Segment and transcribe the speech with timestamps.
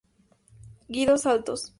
[0.87, 1.69] Guido Saltos.